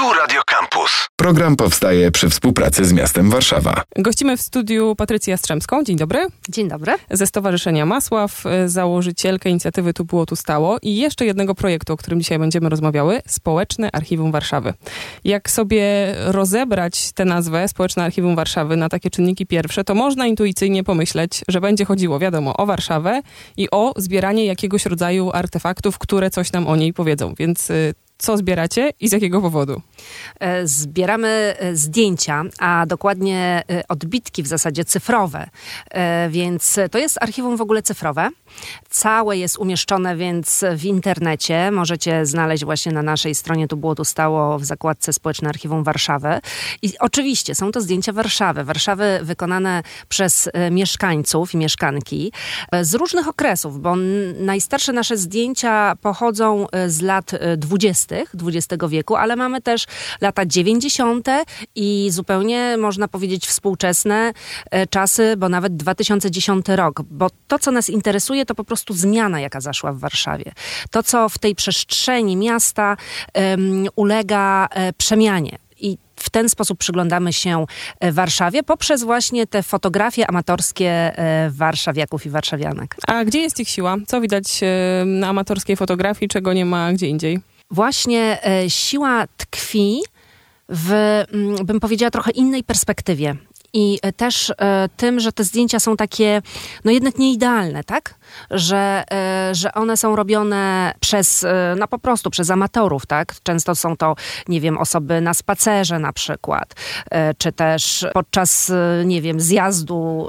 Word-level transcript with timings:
Tu 0.00 0.12
Radio 0.12 0.40
Campus. 0.46 1.08
Program 1.16 1.56
powstaje 1.56 2.10
przy 2.10 2.30
współpracy 2.30 2.84
z 2.84 2.92
miastem 2.92 3.30
Warszawa. 3.30 3.82
Gościmy 3.96 4.36
w 4.36 4.42
studiu 4.42 4.94
Patrycję 4.96 5.30
Jastrzębską. 5.30 5.84
Dzień 5.84 5.96
dobry. 5.96 6.26
Dzień 6.48 6.68
dobry. 6.68 6.92
Ze 7.10 7.26
Stowarzyszenia 7.26 7.86
Masław, 7.86 8.46
y, 8.46 8.68
założycielkę 8.68 9.50
inicjatywy 9.50 9.94
Tu 9.94 10.04
było, 10.04 10.26
tu 10.26 10.36
stało 10.36 10.78
i 10.82 10.96
jeszcze 10.96 11.24
jednego 11.24 11.54
projektu, 11.54 11.92
o 11.92 11.96
którym 11.96 12.20
dzisiaj 12.20 12.38
będziemy 12.38 12.68
rozmawiały, 12.68 13.22
Społeczne 13.26 13.90
Archiwum 13.92 14.32
Warszawy. 14.32 14.74
Jak 15.24 15.50
sobie 15.50 16.14
rozebrać 16.26 17.12
tę 17.12 17.24
nazwę, 17.24 17.68
Społeczne 17.68 18.04
Archiwum 18.04 18.36
Warszawy, 18.36 18.76
na 18.76 18.88
takie 18.88 19.10
czynniki 19.10 19.46
pierwsze, 19.46 19.84
to 19.84 19.94
można 19.94 20.26
intuicyjnie 20.26 20.84
pomyśleć, 20.84 21.44
że 21.48 21.60
będzie 21.60 21.84
chodziło, 21.84 22.18
wiadomo, 22.18 22.56
o 22.56 22.66
Warszawę 22.66 23.22
i 23.56 23.70
o 23.70 23.94
zbieranie 23.96 24.44
jakiegoś 24.44 24.86
rodzaju 24.86 25.30
artefaktów, 25.34 25.98
które 25.98 26.30
coś 26.30 26.52
nam 26.52 26.66
o 26.66 26.76
niej 26.76 26.92
powiedzą. 26.92 27.34
Więc 27.38 27.70
y, 27.70 27.94
co 28.20 28.36
zbieracie 28.36 28.92
i 29.00 29.08
z 29.08 29.12
jakiego 29.12 29.40
powodu? 29.40 29.82
E, 30.40 30.66
zbieramy 30.66 31.54
e, 31.58 31.76
zdjęcia, 31.76 32.42
a 32.58 32.86
dokładnie 32.86 33.62
e, 33.70 33.82
odbitki 33.88 34.42
w 34.42 34.46
zasadzie 34.46 34.84
cyfrowe, 34.84 35.50
więc 36.30 36.78
to 36.90 36.98
jest 36.98 37.22
archiwum 37.22 37.56
w 37.56 37.60
ogóle 37.60 37.82
cyfrowe. 37.82 38.28
Całe 38.90 39.36
jest 39.36 39.58
umieszczone 39.58 40.16
więc 40.16 40.64
w 40.76 40.84
internecie. 40.84 41.70
Możecie 41.70 42.26
znaleźć 42.26 42.64
właśnie 42.64 42.92
na 42.92 43.02
naszej 43.02 43.34
stronie, 43.34 43.68
tu 43.68 43.76
było, 43.76 43.94
tu 43.94 44.04
stało 44.04 44.58
w 44.58 44.64
zakładce 44.64 45.12
Społeczne 45.12 45.48
Archiwum 45.48 45.84
Warszawy. 45.84 46.40
I 46.82 46.98
oczywiście 46.98 47.54
są 47.54 47.72
to 47.72 47.80
zdjęcia 47.80 48.12
Warszawy. 48.12 48.64
Warszawy 48.64 49.20
wykonane 49.22 49.82
przez 50.08 50.48
mieszkańców 50.70 51.54
i 51.54 51.56
mieszkanki 51.56 52.32
z 52.82 52.94
różnych 52.94 53.28
okresów, 53.28 53.80
bo 53.80 53.96
najstarsze 54.40 54.92
nasze 54.92 55.16
zdjęcia 55.16 55.96
pochodzą 56.00 56.66
z 56.86 57.00
lat 57.00 57.32
20 57.56 58.09
XX 58.42 58.84
wieku, 58.88 59.16
ale 59.16 59.36
mamy 59.36 59.60
też 59.60 59.86
lata 60.20 60.46
90. 60.46 61.28
i 61.74 62.08
zupełnie 62.10 62.76
można 62.78 63.08
powiedzieć 63.08 63.46
współczesne 63.46 64.32
e, 64.70 64.86
czasy, 64.86 65.34
bo 65.36 65.48
nawet 65.48 65.76
2010 65.76 66.68
rok. 66.68 67.02
Bo 67.02 67.30
to, 67.48 67.58
co 67.58 67.70
nas 67.70 67.90
interesuje, 67.90 68.46
to 68.46 68.54
po 68.54 68.64
prostu 68.64 68.94
zmiana, 68.94 69.40
jaka 69.40 69.60
zaszła 69.60 69.92
w 69.92 69.98
Warszawie. 69.98 70.52
To, 70.90 71.02
co 71.02 71.28
w 71.28 71.38
tej 71.38 71.54
przestrzeni 71.54 72.36
miasta 72.36 72.96
um, 73.34 73.86
ulega 73.96 74.68
e, 74.70 74.92
przemianie. 74.92 75.58
W 76.16 76.30
ten 76.30 76.48
sposób 76.48 76.78
przyglądamy 76.78 77.32
się 77.32 77.66
e, 78.00 78.12
Warszawie 78.12 78.62
poprzez 78.62 79.04
właśnie 79.04 79.46
te 79.46 79.62
fotografie 79.62 80.26
amatorskie 80.26 81.12
warszawiaków 81.50 82.26
i 82.26 82.30
warszawianek. 82.30 82.96
A 83.06 83.24
gdzie 83.24 83.40
jest 83.40 83.60
ich 83.60 83.68
siła? 83.68 83.96
Co 84.06 84.20
widać 84.20 84.60
na 85.06 85.28
amatorskiej 85.28 85.76
fotografii, 85.76 86.28
czego 86.28 86.52
nie 86.52 86.64
ma 86.64 86.92
gdzie 86.92 87.06
indziej? 87.06 87.40
Właśnie 87.70 88.38
e, 88.44 88.70
siła 88.70 89.26
tkwi 89.36 90.00
w, 90.68 90.92
mm, 91.32 91.66
bym 91.66 91.80
powiedziała, 91.80 92.10
trochę 92.10 92.30
innej 92.30 92.64
perspektywie. 92.64 93.36
I 93.72 93.98
e, 94.02 94.12
też 94.12 94.50
e, 94.50 94.88
tym, 94.96 95.20
że 95.20 95.32
te 95.32 95.44
zdjęcia 95.44 95.80
są 95.80 95.96
takie, 95.96 96.42
no 96.84 96.90
jednak 96.90 97.18
nieidealne, 97.18 97.84
tak? 97.84 98.14
Że, 98.50 99.04
że 99.52 99.74
one 99.74 99.96
są 99.96 100.16
robione 100.16 100.92
przez, 101.00 101.46
no 101.76 101.88
po 101.88 101.98
prostu 101.98 102.30
przez 102.30 102.50
amatorów, 102.50 103.06
tak? 103.06 103.34
Często 103.42 103.74
są 103.74 103.96
to, 103.96 104.14
nie 104.48 104.60
wiem, 104.60 104.78
osoby 104.78 105.20
na 105.20 105.34
spacerze 105.34 105.98
na 105.98 106.12
przykład, 106.12 106.74
czy 107.38 107.52
też 107.52 108.06
podczas, 108.14 108.72
nie 109.04 109.22
wiem, 109.22 109.40
zjazdu 109.40 110.28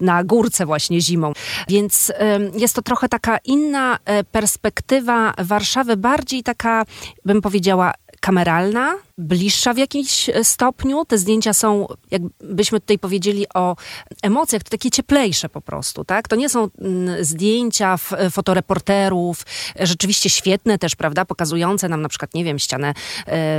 na 0.00 0.24
górce 0.24 0.66
właśnie 0.66 1.00
zimą. 1.00 1.32
Więc 1.68 2.12
jest 2.56 2.74
to 2.74 2.82
trochę 2.82 3.08
taka 3.08 3.38
inna 3.44 3.98
perspektywa 4.32 5.34
Warszawy, 5.38 5.96
bardziej 5.96 6.42
taka, 6.42 6.84
bym 7.24 7.42
powiedziała, 7.42 7.92
kameralna, 8.20 8.94
bliższa 9.18 9.74
w 9.74 9.78
jakimś 9.78 10.28
e, 10.28 10.44
stopniu. 10.44 11.04
Te 11.04 11.18
zdjęcia 11.18 11.54
są, 11.54 11.86
jakbyśmy 12.10 12.80
tutaj 12.80 12.98
powiedzieli 12.98 13.46
o 13.54 13.76
emocjach, 14.22 14.62
to 14.62 14.70
takie 14.70 14.90
cieplejsze 14.90 15.48
po 15.48 15.60
prostu, 15.60 16.04
tak? 16.04 16.28
To 16.28 16.36
nie 16.36 16.48
są 16.48 16.68
mm, 16.80 17.24
zdjęcia 17.24 17.96
e, 18.12 18.30
fotoreporterów, 18.30 19.42
e, 19.80 19.86
rzeczywiście 19.86 20.30
świetne 20.30 20.78
też, 20.78 20.96
prawda, 20.96 21.24
pokazujące 21.24 21.88
nam 21.88 22.02
na 22.02 22.08
przykład, 22.08 22.34
nie 22.34 22.44
wiem, 22.44 22.58
ścianę 22.58 22.94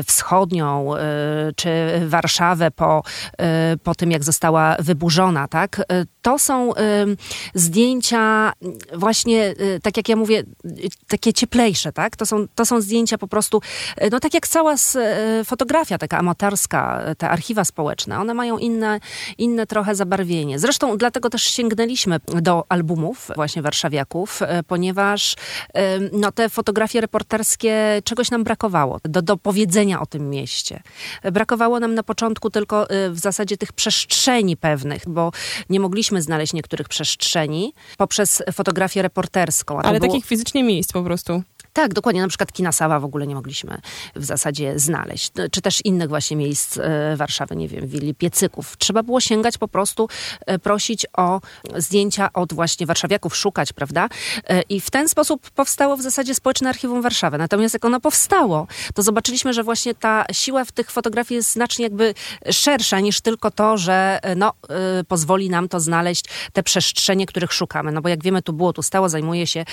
wschodnią, 0.06 0.94
czy 1.56 1.70
Warszawę 2.08 2.72
po, 2.72 3.04
po 3.84 3.96
tym, 3.96 4.12
jak 4.12 4.24
została 4.24 4.76
wyburzona, 4.80 5.48
tak? 5.48 5.82
To 6.22 6.40
są 6.40 6.74
zdjęcia 7.54 8.54
właśnie, 8.94 9.56
tak 9.84 9.98
jak 9.98 10.10
ja 10.10 10.16
mówię, 10.16 10.44
takie 11.08 11.34
cieplejsze, 11.34 11.94
tak? 11.94 12.16
To 12.16 12.26
są, 12.26 12.48
to 12.56 12.66
są 12.66 12.82
zdjęcia 12.82 13.18
po 13.18 13.28
prostu, 13.28 13.62
no 14.12 14.20
tak 14.20 14.34
jak 14.34 14.48
cała 14.48 14.78
fotografia 15.48 15.98
taka 15.98 16.18
amatorska, 16.18 17.02
te 17.18 17.30
archiwa 17.30 17.66
społeczne, 17.66 18.20
one 18.20 18.34
mają 18.34 18.58
inne, 18.58 19.00
inne 19.38 19.68
trochę 19.68 19.96
zabarwienie. 19.96 20.60
Zresztą 20.60 20.98
dlatego 20.98 21.30
też 21.30 21.44
sięgnęliśmy 21.44 22.20
do 22.42 22.64
albumów 22.70 23.32
właśnie 23.36 23.62
warszawiaków, 23.62 24.42
e, 24.42 24.64
ponieważ 24.64 25.36
no, 26.12 26.32
te 26.32 26.50
fotografie 26.50 27.02
reporterskie 27.02 28.02
czegoś 28.04 28.32
nam 28.32 28.44
brakowało 28.44 29.00
do, 29.04 29.22
do 29.22 29.38
powiedzenia 29.38 30.02
o 30.02 30.06
tym 30.06 30.30
mieście. 30.30 30.82
Brakowało 31.32 31.80
nam 31.80 31.96
na 31.96 32.04
początku 32.04 32.50
tylko 32.50 32.90
e, 32.90 33.10
w 33.10 33.20
zasadzie 33.20 33.58
tych 33.58 33.74
przestrzeni 33.74 34.58
pewnych, 34.58 35.04
bo 35.08 35.32
nie 35.70 35.80
mogliśmy 35.80 36.22
znaleźć 36.22 36.54
niektórych 36.54 36.90
przestrzeni 36.90 37.74
poprzez 37.98 38.44
fotografię 38.54 39.02
reporterską. 39.02 39.80
Ale 39.82 40.00
było... 40.00 40.12
takich 40.12 40.26
fizycznie 40.26 40.64
miejsc 40.64 40.92
po 40.92 41.04
prostu. 41.04 41.44
Tak, 41.78 41.94
dokładnie. 41.94 42.22
Na 42.22 42.28
przykład 42.28 42.52
kina 42.52 42.72
Sała 42.72 43.00
w 43.00 43.06
ogóle 43.06 43.28
nie 43.28 43.36
mogliśmy 43.36 43.78
w 44.16 44.26
zasadzie 44.26 44.80
znaleźć. 44.80 45.32
Czy 45.52 45.62
też 45.62 45.86
innych 45.86 46.10
właśnie 46.10 46.38
miejsc 46.38 46.78
e, 46.78 47.16
Warszawy, 47.16 47.56
nie 47.56 47.68
wiem, 47.68 47.88
willi 47.88 48.16
Piecyków. 48.16 48.78
Trzeba 48.78 49.04
było 49.04 49.22
sięgać 49.22 49.58
po 49.58 49.68
prostu, 49.68 50.10
e, 50.46 50.60
prosić 50.60 51.06
o 51.18 51.42
zdjęcia 51.76 52.34
od 52.34 52.54
właśnie 52.54 52.86
warszawiaków, 52.86 53.36
szukać, 53.36 53.74
prawda? 53.74 54.10
E, 54.48 54.62
I 54.62 54.82
w 54.82 54.90
ten 54.90 55.10
sposób 55.10 55.50
powstało 55.50 55.98
w 55.98 56.02
zasadzie 56.02 56.36
Społeczne 56.36 56.70
Archiwum 56.70 57.02
Warszawy. 57.02 57.38
Natomiast 57.38 57.74
jak 57.74 57.86
ono 57.86 58.00
powstało, 58.00 58.68
to 58.94 59.04
zobaczyliśmy, 59.04 59.54
że 59.54 59.64
właśnie 59.64 59.96
ta 59.96 60.26
siła 60.32 60.66
w 60.66 60.72
tych 60.72 60.92
fotografiach 60.92 61.32
jest 61.32 61.52
znacznie 61.52 61.84
jakby 61.84 62.14
szersza 62.52 63.00
niż 63.00 63.22
tylko 63.22 63.52
to, 63.52 63.78
że 63.78 64.20
no, 64.36 64.54
pozwoli 65.08 65.50
nam 65.50 65.70
to 65.70 65.80
znaleźć 65.80 66.26
te 66.54 66.64
przestrzenie, 66.64 67.26
których 67.26 67.54
szukamy. 67.54 67.92
No 67.92 68.02
bo 68.02 68.10
jak 68.10 68.24
wiemy, 68.24 68.42
tu 68.42 68.54
było, 68.54 68.74
tu 68.74 68.84
stało, 68.84 69.10
zajmuje 69.10 69.48
się 69.48 69.66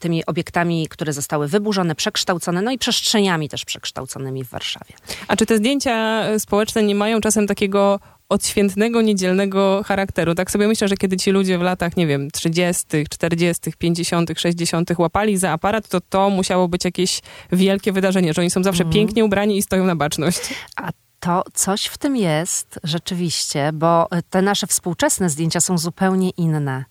tymi 0.00 0.26
obiektami, 0.26 0.88
które 0.88 1.12
zostały 1.12 1.39
zostały 1.40 1.48
wyburzone, 1.48 1.94
przekształcone, 1.94 2.62
no 2.62 2.70
i 2.70 2.78
przestrzeniami 2.78 3.48
też 3.48 3.64
przekształconymi 3.64 4.44
w 4.44 4.48
Warszawie. 4.48 4.94
A 5.28 5.36
czy 5.36 5.46
te 5.46 5.56
zdjęcia 5.56 6.24
społeczne 6.38 6.82
nie 6.82 6.94
mają 6.94 7.20
czasem 7.20 7.46
takiego 7.46 8.00
odświętnego, 8.28 9.02
niedzielnego 9.02 9.82
charakteru. 9.86 10.34
Tak 10.34 10.50
sobie 10.50 10.68
myślę, 10.68 10.88
że 10.88 10.96
kiedy 10.96 11.16
ci 11.16 11.30
ludzie 11.30 11.58
w 11.58 11.62
latach, 11.62 11.96
nie 11.96 12.06
wiem, 12.06 12.30
30., 12.30 12.86
40., 13.10 13.72
50., 13.78 14.30
60. 14.36 14.90
łapali 14.98 15.36
za 15.36 15.50
aparat, 15.50 15.88
to 15.88 16.00
to 16.00 16.30
musiało 16.30 16.68
być 16.68 16.84
jakieś 16.84 17.20
wielkie 17.52 17.92
wydarzenie, 17.92 18.34
że 18.34 18.40
oni 18.40 18.50
są 18.50 18.62
zawsze 18.62 18.82
mm. 18.82 18.92
pięknie 18.92 19.24
ubrani 19.24 19.56
i 19.56 19.62
stoją 19.62 19.84
na 19.84 19.96
baczność. 19.96 20.40
A 20.76 20.90
to 21.20 21.44
coś 21.54 21.86
w 21.86 21.98
tym 21.98 22.16
jest 22.16 22.80
rzeczywiście, 22.84 23.70
bo 23.72 24.08
te 24.30 24.42
nasze 24.42 24.66
współczesne 24.66 25.30
zdjęcia 25.30 25.60
są 25.60 25.78
zupełnie 25.78 26.30
inne. 26.30 26.84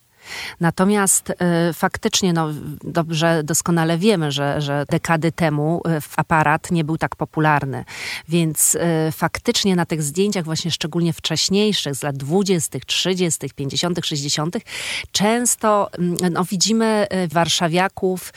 Natomiast 0.60 1.30
y, 1.30 1.34
faktycznie 1.74 2.34
no, 2.34 2.50
dobrze, 2.84 3.42
doskonale 3.44 3.98
wiemy, 3.98 4.32
że, 4.32 4.62
że 4.62 4.86
dekady 4.90 5.32
temu 5.32 5.82
y, 5.88 6.02
aparat 6.18 6.72
nie 6.72 6.84
był 6.84 6.98
tak 6.98 7.16
popularny. 7.16 7.86
Więc 8.28 8.76
y, 8.76 8.80
faktycznie 9.12 9.76
na 9.76 9.86
tych 9.86 10.04
zdjęciach, 10.04 10.46
właśnie 10.46 10.72
szczególnie 10.72 11.14
wcześniejszych, 11.14 11.96
z 11.96 12.04
lat 12.04 12.18
20., 12.18 12.80
30., 12.86 13.50
50., 13.56 14.00
60., 14.06 14.56
często 15.12 15.90
mm, 15.98 16.16
no, 16.32 16.44
widzimy 16.46 17.08
warszawiaków, 17.32 18.34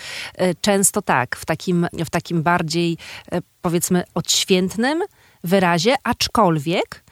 często 0.60 1.02
tak, 1.02 1.36
w 1.36 1.44
takim, 1.44 1.86
w 2.04 2.10
takim 2.10 2.42
bardziej 2.42 2.98
powiedzmy 3.62 4.04
odświętnym 4.14 5.02
wyrazie, 5.44 5.94
aczkolwiek 6.04 7.02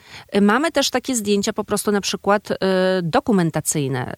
Mamy 0.41 0.73
też 0.73 0.91
takie 0.91 1.17
zdjęcia 1.17 1.53
po 1.53 1.65
prostu 1.65 1.93
na 1.93 2.00
przykład 2.00 2.50
y, 2.50 2.56
dokumentacyjne 3.03 4.12
y, 4.12 4.17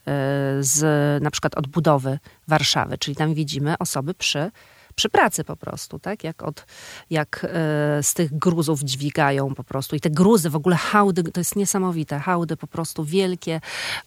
z 0.61 1.23
na 1.23 1.31
przykład 1.31 1.55
odbudowy 1.55 2.19
Warszawy, 2.49 2.99
czyli 2.99 3.17
tam 3.17 3.35
widzimy 3.35 3.79
osoby 3.79 4.15
przy 4.15 4.51
przy 4.93 5.09
pracy 5.09 5.45
po 5.45 5.57
prostu, 5.57 5.99
tak? 5.99 6.25
Jak, 6.25 6.43
od, 6.43 6.67
jak 7.11 7.47
e, 7.49 7.49
z 8.03 8.15
tych 8.15 8.39
gruzów 8.39 8.81
dźwigają 8.81 9.55
po 9.55 9.65
prostu. 9.65 9.97
I 9.97 10.01
te 10.01 10.11
gruzy, 10.11 10.51
w 10.51 10.57
ogóle 10.57 10.77
hałdy, 10.77 11.23
to 11.23 11.41
jest 11.41 11.57
niesamowite. 11.57 12.19
Hałdy 12.19 12.57
po 12.57 12.67
prostu 12.67 13.05
wielkie, 13.05 13.61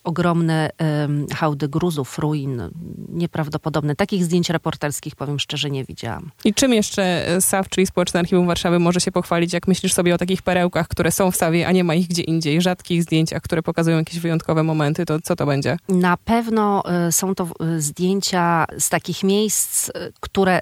ogromne 0.03 0.69
e, 0.81 1.07
hałdy 1.35 1.67
gruzów, 1.67 2.19
ruin. 2.19 2.61
Nieprawdopodobne. 3.09 3.95
Takich 3.95 4.23
zdjęć 4.23 4.49
reporterskich, 4.49 5.15
powiem 5.15 5.39
szczerze, 5.39 5.69
nie 5.69 5.83
widziałam. 5.83 6.31
I 6.45 6.53
czym 6.53 6.73
jeszcze 6.73 7.25
SAW, 7.39 7.63
czyli 7.69 7.87
Społeczne 7.87 8.19
Archiwum 8.19 8.47
Warszawy, 8.47 8.79
może 8.79 8.99
się 8.99 9.11
pochwalić, 9.11 9.53
jak 9.53 9.67
myślisz 9.67 9.93
sobie 9.93 10.15
o 10.15 10.17
takich 10.17 10.41
perełkach, 10.41 10.87
które 10.87 11.11
są 11.11 11.31
w 11.31 11.35
SAWie, 11.35 11.67
a 11.67 11.71
nie 11.71 11.83
ma 11.83 11.95
ich 11.95 12.07
gdzie 12.07 12.21
indziej? 12.21 12.61
Rzadkich 12.61 13.03
zdjęciach, 13.03 13.41
które 13.41 13.63
pokazują 13.63 13.97
jakieś 13.97 14.19
wyjątkowe 14.19 14.63
momenty, 14.63 15.05
to 15.05 15.21
co 15.21 15.35
to 15.35 15.45
będzie? 15.45 15.77
Na 15.89 16.17
pewno 16.17 16.83
y, 17.07 17.11
są 17.11 17.35
to 17.35 17.47
zdjęcia 17.77 18.65
z 18.79 18.89
takich 18.89 19.23
miejsc, 19.23 19.91
które 20.19 20.61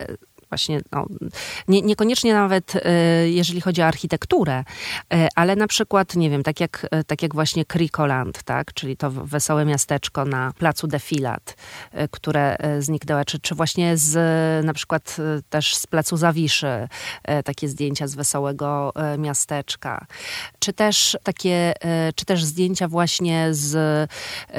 właśnie, 0.53 0.81
no, 0.91 1.05
nie, 1.67 1.81
niekoniecznie 1.81 2.33
nawet 2.33 2.73
jeżeli 3.25 3.61
chodzi 3.61 3.81
o 3.81 3.85
architekturę, 3.85 4.63
ale 5.35 5.55
na 5.55 5.67
przykład, 5.67 6.15
nie 6.15 6.29
wiem, 6.29 6.43
tak 6.43 6.59
jak, 6.59 6.87
tak 7.07 7.21
jak 7.21 7.33
właśnie 7.33 7.65
Krikoland, 7.65 8.43
tak, 8.43 8.73
czyli 8.73 8.97
to 8.97 9.11
wesołe 9.11 9.65
miasteczko 9.65 10.25
na 10.25 10.51
placu 10.57 10.87
Defilat, 10.87 11.55
które 12.11 12.57
zniknęło, 12.79 13.25
czy, 13.25 13.39
czy 13.39 13.55
właśnie 13.55 13.97
z 13.97 14.65
na 14.65 14.73
przykład 14.73 15.17
też 15.49 15.75
z 15.75 15.87
placu 15.87 16.17
Zawiszy, 16.17 16.87
takie 17.45 17.69
zdjęcia 17.69 18.07
z 18.07 18.15
wesołego 18.15 18.93
miasteczka, 19.17 20.05
czy 20.59 20.73
też 20.73 21.17
takie, 21.23 21.73
czy 22.15 22.25
też 22.25 22.43
zdjęcia 22.43 22.87
właśnie 22.87 23.47
z 23.51 24.09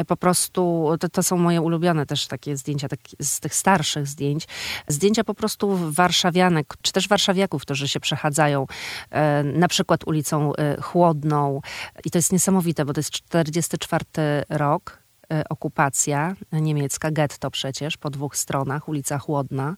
po 0.07 0.17
prostu, 0.17 0.91
to, 1.01 1.09
to 1.09 1.23
są 1.23 1.37
moje 1.37 1.61
ulubione 1.61 2.07
też 2.07 2.27
takie 2.27 2.57
zdjęcia 2.57 2.89
tak, 2.89 3.01
z 3.21 3.41
tych 3.41 3.55
starszych 3.55 4.07
zdjęć. 4.07 4.45
Zdjęcia 4.89 5.25
po 5.25 5.35
prostu 5.35 5.84
warszawianek, 5.93 6.75
czy 6.83 6.93
też 6.93 7.09
warszawiaków, 7.09 7.63
którzy 7.63 7.89
się 7.89 8.01
przechadzają 8.01 8.67
e, 9.11 9.43
na 9.43 9.69
przykład 9.69 10.07
ulicą 10.07 10.53
e, 10.55 10.81
Chłodną. 10.81 11.61
I 12.05 12.11
to 12.11 12.19
jest 12.19 12.33
niesamowite, 12.33 12.85
bo 12.85 12.93
to 12.93 13.01
jest 13.01 13.11
44 13.11 14.05
rok, 14.49 15.05
E, 15.33 15.45
okupacja 15.49 16.37
niemiecka, 16.53 17.11
getto 17.11 17.51
przecież, 17.51 17.97
po 17.97 18.11
dwóch 18.11 18.37
stronach, 18.37 18.89
ulica 18.89 19.19
Chłodna. 19.19 19.77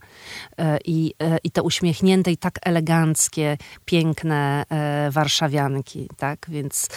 I, 0.85 1.15
i 1.45 1.51
te 1.51 1.63
uśmiechnięte 1.63 2.33
i 2.33 2.37
tak 2.37 2.59
eleganckie, 2.63 3.59
piękne 3.85 4.65
warszawianki, 5.11 6.09
tak? 6.17 6.47
Więc 6.49 6.89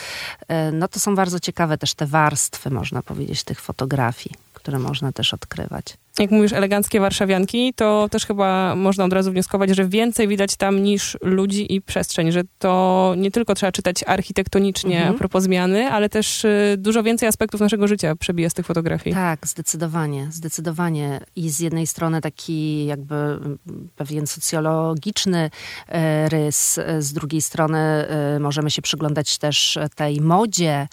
no 0.74 0.88
to 0.88 1.00
są 1.00 1.16
bardzo 1.16 1.40
ciekawe 1.40 1.78
też 1.78 1.94
te 1.94 2.06
warstwy, 2.06 2.70
można 2.70 3.02
powiedzieć, 3.02 3.44
tych 3.44 3.62
fotografii, 3.62 4.36
które 4.54 4.80
można 4.80 5.12
też 5.12 5.34
odkrywać 5.34 5.98
jak 6.19 6.31
mówisz 6.31 6.54
eleganckie 6.54 7.00
warszawianki, 7.00 7.74
to 7.75 8.10
też 8.12 8.25
chyba 8.25 8.75
można 8.75 9.06
od 9.06 9.13
razu 9.13 9.31
wnioskować, 9.31 9.69
że 9.69 9.88
więcej 9.88 10.27
widać 10.27 10.56
tam 10.56 10.83
niż 10.83 11.18
ludzi 11.21 11.75
i 11.75 11.81
przestrzeń, 11.81 12.31
że 12.31 12.42
to 12.57 13.13
nie 13.18 13.31
tylko 13.31 13.56
trzeba 13.56 13.71
czytać 13.71 14.04
architektonicznie 14.07 14.98
mhm. 14.98 15.16
a 15.16 15.18
propos 15.18 15.44
zmiany, 15.44 15.92
ale 15.92 16.10
też 16.10 16.45
y, 16.45 16.75
dużo 16.77 17.04
więcej 17.04 17.30
aspektów 17.30 17.62
naszego 17.62 17.88
życia 17.88 18.16
przebija 18.16 18.50
z 18.50 18.54
tych 18.54 18.66
fotografii. 18.66 19.16
Tak, 19.16 19.48
zdecydowanie, 19.48 20.27
zdecydowanie. 20.31 21.19
I 21.36 21.50
z 21.50 21.60
jednej 21.60 21.88
strony 21.88 22.21
taki 22.21 22.86
jakby 22.86 23.16
mm, 23.16 23.57
pewien 23.95 24.27
socjologiczny 24.27 25.50
e, 25.88 26.30
rys, 26.30 26.77
e, 26.77 27.01
z 27.01 27.13
drugiej 27.13 27.42
strony 27.42 27.77
e, 27.77 28.39
możemy 28.39 28.71
się 28.71 28.81
przyglądać 28.81 29.38
też 29.38 29.77
tej 29.95 30.21
modzie, 30.21 30.88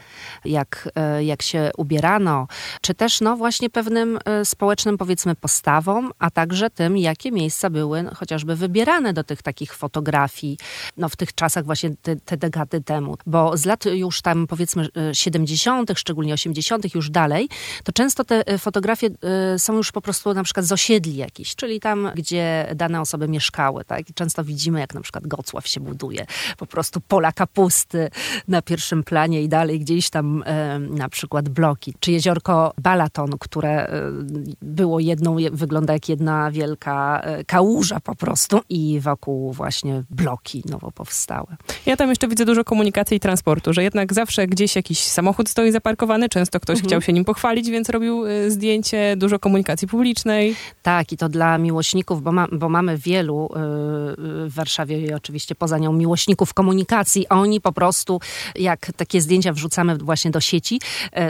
jak, 0.44 0.88
jak 1.20 1.43
się 1.43 1.70
ubierano, 1.76 2.49
czy 2.81 2.94
też 2.94 3.20
no 3.20 3.37
właśnie 3.37 3.70
pewnym 3.70 4.19
społecznym 4.44 4.99
powiedzmy 4.99 5.16
powiedzmy 5.17 5.35
postawą, 5.35 6.09
a 6.19 6.31
także 6.31 6.71
tym, 6.71 6.97
jakie 6.97 7.33
miejsca 7.33 7.71
były 7.71 8.05
chociażby 8.15 8.57
wybierane 8.57 9.13
do 9.13 9.25
tych 9.25 9.43
takich 9.43 9.75
fotografii, 9.75 10.59
no 10.97 11.09
w 11.09 11.17
tych 11.17 11.35
czasach 11.35 11.65
właśnie 11.65 11.91
te, 12.03 12.17
te 12.17 12.37
dekady 12.37 12.81
temu. 12.81 13.17
Bo 13.27 13.57
z 13.57 13.65
lat 13.65 13.85
już 13.85 14.23
tam 14.23 14.47
powiedzmy 14.47 14.89
70., 15.13 15.91
e, 15.91 15.95
szczególnie 15.95 16.35
80., 16.35 16.95
już 16.95 17.11
dalej, 17.11 17.49
to 17.85 17.93
często 17.93 18.25
te 18.25 18.47
e, 18.47 18.59
fotografie 18.59 19.09
e, 19.55 19.59
są 19.59 19.77
już 19.77 19.93
po 19.93 20.01
prostu 20.01 20.35
na 20.35 20.43
przykład 20.43 20.67
z 20.67 20.73
osiedli 20.73 21.17
jakichś, 21.17 21.55
czyli 21.55 21.81
tam, 21.81 22.11
gdzie 22.15 22.73
dane 22.75 23.01
osoby 23.01 23.29
mieszkały, 23.29 23.85
tak? 23.85 24.11
I 24.11 24.15
często 24.15 24.45
widzimy, 24.45 24.81
jak 24.81 24.95
na 24.95 25.01
przykład 25.01 25.27
Gocław 25.27 25.67
się 25.67 25.81
buduje, 25.81 26.27
po 26.57 26.67
prostu 26.67 27.01
pola 27.01 27.33
kapusty 27.33 28.11
na 28.49 28.62
pierwszym 28.62 29.05
planie 29.05 29.43
i 29.43 29.49
dalej 29.49 29.81
gdzieś 29.81 30.11
tam 30.11 30.45
na 30.79 31.09
przykład 31.09 31.49
bloki, 31.49 31.95
czy 32.01 32.12
jeziorko 32.12 32.73
Balaton, 32.79 33.31
które 33.41 33.91
było 34.62 34.96
jedną, 34.99 35.37
wygląda 35.53 35.93
jak 35.93 36.09
jedna 36.09 36.51
wielka 36.51 37.21
e, 37.21 37.45
kałuża 37.45 38.01
po 38.01 38.15
prostu 38.15 38.61
i 38.69 39.01
wokół 39.01 39.53
właśnie 39.53 40.03
bloki 40.11 40.63
nowo 40.71 40.91
powstałe. 40.91 41.57
Ja 41.87 41.97
tam 41.97 42.09
jeszcze 42.09 42.29
widzę 42.29 42.45
dużo 42.45 42.65
komunikacji 42.65 43.17
i 43.17 43.21
transportu, 43.21 43.73
że 43.73 43.83
jednak 43.83 44.13
zawsze 44.13 44.47
gdzieś 44.47 44.77
jakiś 44.77 44.99
samochód 44.99 45.49
stoi 45.49 45.73
zaparkowany, 45.73 46.29
często 46.29 46.61
ktoś 46.61 46.77
mhm. 46.77 46.89
chciał 46.89 47.03
się 47.03 47.13
nim 47.13 47.25
pochwalić, 47.25 47.71
więc 47.71 47.89
robił 47.89 48.27
e, 48.27 48.51
zdjęcie, 48.51 49.15
dużo 49.17 49.39
komunikacji 49.39 49.89
publicznej. 49.89 50.57
Tak, 50.83 51.13
i 51.13 51.17
to 51.17 51.29
dla 51.29 51.59
miłośników, 51.59 52.23
bo, 52.23 52.33
ma, 52.33 52.47
bo 52.53 52.69
mamy 52.69 52.99
wielu 52.99 53.45
e, 53.45 53.59
w 54.47 54.55
Warszawie 54.55 55.01
i 55.01 55.13
oczywiście 55.13 55.55
poza 55.55 55.79
nią 55.79 55.93
miłośników 55.93 56.55
komunikacji. 56.55 57.29
Oni 57.29 57.61
po 57.61 57.73
prostu, 57.73 58.21
jak 58.55 58.93
takie 58.97 59.21
zdjęcia 59.21 59.53
wrzucamy 59.53 59.99
właśnie 59.99 60.31
do 60.31 60.41
sieci, 60.41 60.81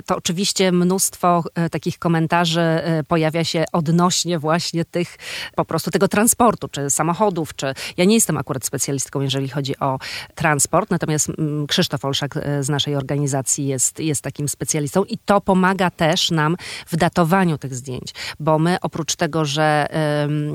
to 0.07 0.17
oczywiście 0.17 0.73
mnóstwo 0.73 1.45
takich 1.71 1.99
komentarzy 1.99 2.61
pojawia 3.09 3.45
się 3.45 3.56
odnośnie 3.73 4.39
właśnie 4.39 4.85
tych, 4.85 5.17
po 5.55 5.65
prostu 5.65 5.91
tego 5.91 6.09
transportu, 6.09 6.69
czy 6.69 6.91
samochodów, 6.91 7.55
czy... 7.55 7.75
Ja 7.97 8.05
nie 8.05 8.15
jestem 8.15 8.37
akurat 8.37 8.65
specjalistką, 8.65 9.21
jeżeli 9.21 9.49
chodzi 9.49 9.79
o 9.79 9.99
transport, 10.35 10.91
natomiast 10.91 11.29
mm, 11.29 11.67
Krzysztof 11.67 12.05
Olszak 12.05 12.37
e, 12.37 12.63
z 12.63 12.69
naszej 12.69 12.97
organizacji 12.97 13.67
jest, 13.67 14.01
jest 14.01 14.23
takim 14.23 14.49
specjalistą 14.49 15.05
i 15.05 15.19
to 15.19 15.41
pomaga 15.41 15.91
też 15.91 16.31
nam 16.31 16.57
w 16.87 16.97
datowaniu 16.97 17.59
tych 17.59 17.75
zdjęć, 17.75 18.15
bo 18.41 18.59
my 18.59 18.77
oprócz 18.81 19.17
tego, 19.17 19.45
że 19.45 19.87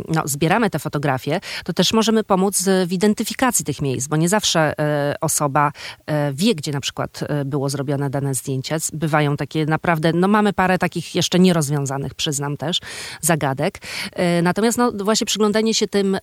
no, 0.07 0.21
zbieramy 0.25 0.69
te 0.69 0.79
fotografie, 0.79 1.39
to 1.65 1.73
też 1.73 1.93
możemy 1.93 2.23
pomóc 2.23 2.63
w 2.87 2.91
identyfikacji 2.91 3.65
tych 3.65 3.81
miejsc, 3.81 4.07
bo 4.07 4.15
nie 4.15 4.29
zawsze 4.29 4.79
e, 4.79 5.15
osoba 5.21 5.71
e, 6.05 6.33
wie, 6.33 6.55
gdzie 6.55 6.71
na 6.71 6.81
przykład 6.81 7.19
było 7.45 7.69
zrobione 7.69 8.09
dane 8.09 8.33
zdjęcie. 8.33 8.77
Bywają 8.93 9.37
takie 9.37 9.65
naprawdę, 9.65 10.13
no 10.13 10.27
mamy 10.27 10.53
parę 10.53 10.77
takich 10.77 11.15
jeszcze 11.15 11.39
nierozwiązanych, 11.39 12.13
przyznam 12.13 12.57
też, 12.57 12.79
zagadek. 13.21 13.77
E, 14.13 14.41
natomiast 14.41 14.77
no, 14.77 14.91
właśnie 14.91 15.25
przyglądanie 15.25 15.73
się 15.73 15.87
tym, 15.87 16.17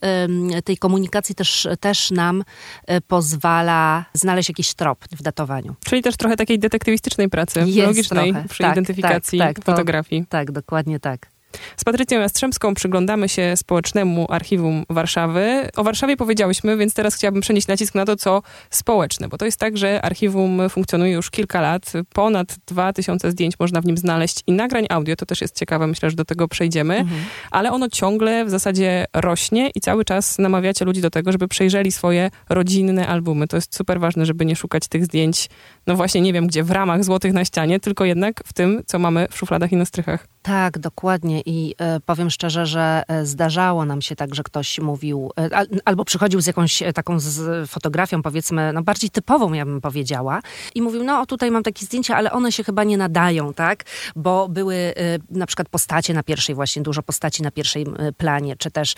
tej 0.64 0.76
komunikacji 0.76 1.34
też, 1.34 1.68
też 1.80 2.10
nam 2.10 2.44
e, 2.86 3.00
pozwala 3.00 4.04
znaleźć 4.12 4.48
jakiś 4.48 4.74
trop 4.74 5.04
w 5.18 5.22
datowaniu. 5.22 5.74
Czyli 5.84 6.02
też 6.02 6.16
trochę 6.16 6.36
takiej 6.36 6.58
detektywistycznej 6.58 7.28
pracy, 7.28 7.60
Jest 7.60 7.78
logicznej 7.78 8.32
trochę. 8.32 8.48
przy 8.48 8.62
tak, 8.62 8.72
identyfikacji 8.72 9.38
tak, 9.38 9.56
tak, 9.56 9.64
fotografii. 9.64 10.22
To, 10.22 10.28
tak, 10.28 10.52
dokładnie 10.52 11.00
tak. 11.00 11.37
Z 11.76 11.84
Patrycją 11.84 12.20
Jastrzębską 12.20 12.74
przyglądamy 12.74 13.28
się 13.28 13.56
społecznemu 13.56 14.26
archiwum 14.30 14.84
Warszawy. 14.90 15.68
O 15.76 15.84
Warszawie 15.84 16.16
powiedziałyśmy, 16.16 16.76
więc 16.76 16.94
teraz 16.94 17.14
chciałabym 17.14 17.42
przenieść 17.42 17.66
nacisk 17.66 17.94
na 17.94 18.04
to, 18.04 18.16
co 18.16 18.42
społeczne, 18.70 19.28
bo 19.28 19.38
to 19.38 19.44
jest 19.44 19.60
tak, 19.60 19.76
że 19.76 20.02
archiwum 20.02 20.60
funkcjonuje 20.70 21.12
już 21.12 21.30
kilka 21.30 21.60
lat. 21.60 21.92
Ponad 22.12 22.56
2000 22.66 23.30
zdjęć 23.30 23.58
można 23.60 23.80
w 23.80 23.86
nim 23.86 23.98
znaleźć 23.98 24.42
i 24.46 24.52
nagrań 24.52 24.86
audio, 24.90 25.16
to 25.16 25.26
też 25.26 25.40
jest 25.40 25.58
ciekawe, 25.58 25.86
myślę, 25.86 26.10
że 26.10 26.16
do 26.16 26.24
tego 26.24 26.48
przejdziemy, 26.48 26.96
mhm. 26.96 27.20
ale 27.50 27.72
ono 27.72 27.88
ciągle 27.88 28.44
w 28.44 28.50
zasadzie 28.50 29.04
rośnie 29.14 29.70
i 29.74 29.80
cały 29.80 30.04
czas 30.04 30.38
namawiacie 30.38 30.84
ludzi 30.84 31.00
do 31.00 31.10
tego, 31.10 31.32
żeby 31.32 31.48
przejrzeli 31.48 31.92
swoje 31.92 32.30
rodzinne 32.48 33.08
albumy. 33.08 33.48
To 33.48 33.56
jest 33.56 33.76
super 33.76 34.00
ważne, 34.00 34.26
żeby 34.26 34.44
nie 34.44 34.56
szukać 34.56 34.88
tych 34.88 35.04
zdjęć, 35.04 35.48
no 35.86 35.96
właśnie 35.96 36.20
nie 36.20 36.32
wiem 36.32 36.46
gdzie, 36.46 36.64
w 36.64 36.70
ramach 36.70 37.04
złotych 37.04 37.32
na 37.32 37.44
ścianie, 37.44 37.80
tylko 37.80 38.04
jednak 38.04 38.42
w 38.46 38.52
tym, 38.52 38.82
co 38.86 38.98
mamy 38.98 39.26
w 39.30 39.38
szufladach 39.38 39.72
i 39.72 39.76
na 39.76 39.84
strychach. 39.84 40.26
Tak, 40.48 40.78
dokładnie. 40.78 41.42
I 41.46 41.74
e, 41.78 42.00
powiem 42.00 42.30
szczerze, 42.30 42.66
że 42.66 43.02
e, 43.08 43.26
zdarzało 43.26 43.84
nam 43.84 44.02
się 44.02 44.16
tak, 44.16 44.34
że 44.34 44.42
ktoś 44.42 44.78
mówił, 44.78 45.30
e, 45.40 45.66
albo 45.84 46.04
przychodził 46.04 46.40
z 46.40 46.46
jakąś 46.46 46.82
taką 46.94 47.20
z 47.20 47.70
fotografią, 47.70 48.22
powiedzmy, 48.22 48.72
no 48.72 48.82
bardziej 48.82 49.10
typową, 49.10 49.52
ja 49.52 49.64
bym 49.64 49.80
powiedziała, 49.80 50.40
i 50.74 50.82
mówił, 50.82 51.04
no 51.04 51.26
tutaj 51.26 51.50
mam 51.50 51.62
takie 51.62 51.86
zdjęcia, 51.86 52.16
ale 52.16 52.32
one 52.32 52.52
się 52.52 52.64
chyba 52.64 52.84
nie 52.84 52.96
nadają, 52.96 53.54
tak? 53.54 53.84
Bo 54.16 54.48
były 54.48 54.94
na 55.30 55.46
przykład 55.46 55.68
postacie 55.68 56.14
na 56.14 56.22
pierwszej, 56.22 56.54
właśnie 56.54 56.82
dużo 56.82 57.02
postaci 57.02 57.42
na 57.42 57.50
pierwszej 57.50 57.86
planie, 58.16 58.56
czy 58.56 58.70
też 58.70 58.94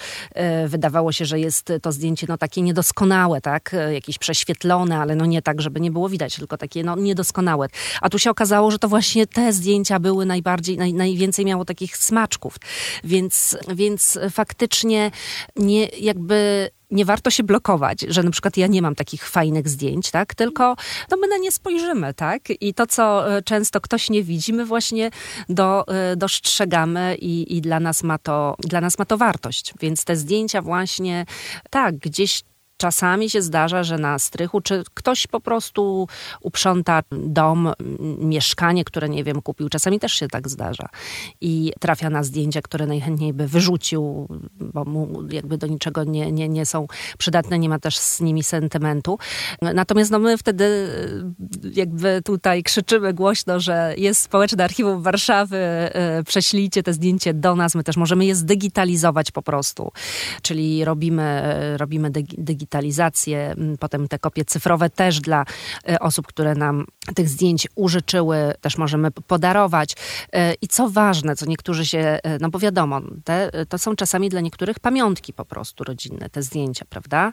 wydawało 0.66 1.12
się, 1.12 1.24
że 1.24 1.40
jest 1.40 1.72
to 1.82 1.92
zdjęcie 1.92 2.26
no 2.28 2.38
takie 2.38 2.62
niedoskonałe, 2.62 3.40
tak? 3.40 3.74
Jakieś 3.92 4.18
prześwietlone, 4.18 4.98
ale 4.98 5.16
no 5.16 5.26
nie 5.26 5.42
tak, 5.42 5.60
żeby 5.60 5.80
nie 5.80 5.90
było 5.90 6.08
widać, 6.08 6.36
tylko 6.36 6.56
takie 6.56 6.84
no 6.84 6.96
niedoskonałe. 6.96 7.68
A 8.00 8.08
tu 8.08 8.18
się 8.18 8.30
okazało, 8.30 8.70
że 8.70 8.78
to 8.78 8.88
właśnie 8.88 9.26
te 9.26 9.52
zdjęcia 9.52 9.98
były 9.98 10.26
najbardziej, 10.26 10.78
naj, 10.78 10.94
najwięcej 10.94 11.39
więcej 11.40 11.46
miało 11.46 11.64
takich 11.64 11.96
smaczków. 11.96 12.56
Więc, 13.04 13.56
więc 13.68 14.18
faktycznie 14.30 15.10
nie 15.56 15.86
jakby 15.86 16.70
nie 16.90 17.04
warto 17.04 17.30
się 17.30 17.42
blokować, 17.42 18.00
że 18.08 18.22
na 18.22 18.30
przykład 18.30 18.56
ja 18.56 18.66
nie 18.66 18.82
mam 18.82 18.94
takich 18.94 19.28
fajnych 19.28 19.68
zdjęć, 19.68 20.10
tak? 20.10 20.34
Tylko 20.34 20.76
no 21.10 21.16
my 21.16 21.28
na 21.28 21.36
nie 21.36 21.52
spojrzymy, 21.52 22.14
tak? 22.14 22.50
I 22.60 22.74
to, 22.74 22.86
co 22.86 23.36
e, 23.36 23.42
często 23.42 23.80
ktoś 23.80 24.10
nie 24.10 24.22
widzi, 24.22 24.52
my 24.52 24.64
właśnie 24.64 25.10
do, 25.48 25.86
e, 25.86 26.16
dostrzegamy 26.16 27.16
i, 27.16 27.56
i 27.56 27.60
dla, 27.60 27.80
nas 27.80 28.02
ma 28.02 28.18
to, 28.18 28.56
dla 28.58 28.80
nas 28.80 28.98
ma 28.98 29.04
to 29.04 29.16
wartość. 29.16 29.74
Więc 29.80 30.04
te 30.04 30.16
zdjęcia 30.16 30.62
właśnie, 30.62 31.26
tak, 31.70 31.96
gdzieś 31.98 32.42
czasami 32.80 33.30
się 33.30 33.42
zdarza, 33.42 33.82
że 33.82 33.98
na 33.98 34.18
strychu, 34.18 34.60
czy 34.60 34.82
ktoś 34.94 35.26
po 35.26 35.40
prostu 35.40 36.08
uprząta 36.40 37.02
dom, 37.12 37.72
mieszkanie, 38.18 38.84
które 38.84 39.08
nie 39.08 39.24
wiem, 39.24 39.42
kupił. 39.42 39.68
Czasami 39.68 40.00
też 40.00 40.12
się 40.12 40.28
tak 40.28 40.48
zdarza. 40.48 40.88
I 41.40 41.72
trafia 41.80 42.10
na 42.10 42.22
zdjęcia, 42.22 42.62
które 42.62 42.86
najchętniej 42.86 43.32
by 43.32 43.46
wyrzucił, 43.48 44.28
bo 44.60 44.84
mu 44.84 45.28
jakby 45.30 45.58
do 45.58 45.66
niczego 45.66 46.04
nie, 46.04 46.32
nie, 46.32 46.48
nie 46.48 46.66
są 46.66 46.86
przydatne, 47.18 47.58
nie 47.58 47.68
ma 47.68 47.78
też 47.78 47.98
z 47.98 48.20
nimi 48.20 48.42
sentymentu. 48.42 49.18
Natomiast 49.62 50.10
no 50.10 50.18
my 50.18 50.38
wtedy 50.38 50.88
jakby 51.74 52.22
tutaj 52.24 52.62
krzyczymy 52.62 53.14
głośno, 53.14 53.60
że 53.60 53.94
jest 53.96 54.20
Społeczne 54.20 54.64
Archiwum 54.64 55.02
Warszawy, 55.02 55.56
e, 55.56 56.22
prześlijcie 56.24 56.82
te 56.82 56.92
zdjęcie 56.92 57.34
do 57.34 57.56
nas, 57.56 57.74
my 57.74 57.84
też 57.84 57.96
możemy 57.96 58.24
je 58.24 58.34
zdigitalizować 58.34 59.30
po 59.30 59.42
prostu. 59.42 59.92
Czyli 60.42 60.84
robimy, 60.84 61.42
robimy 61.76 62.10
digitalizację, 62.38 62.69
potem 63.80 64.08
te 64.08 64.18
kopie 64.18 64.44
cyfrowe 64.44 64.90
też 64.90 65.20
dla 65.20 65.44
e, 65.88 65.98
osób, 65.98 66.26
które 66.26 66.54
nam 66.54 66.86
tych 67.14 67.28
zdjęć 67.28 67.68
użyczyły, 67.74 68.54
też 68.60 68.78
możemy 68.78 69.10
podarować. 69.10 69.96
I 70.62 70.68
co 70.68 70.88
ważne, 70.88 71.36
co 71.36 71.46
niektórzy 71.46 71.86
się, 71.86 72.18
no 72.40 72.50
bo 72.50 72.58
wiadomo, 72.58 73.00
te, 73.24 73.50
to 73.68 73.78
są 73.78 73.96
czasami 73.96 74.28
dla 74.28 74.40
niektórych 74.40 74.80
pamiątki 74.80 75.32
po 75.32 75.44
prostu 75.44 75.84
rodzinne, 75.84 76.30
te 76.30 76.42
zdjęcia, 76.42 76.84
prawda? 76.88 77.32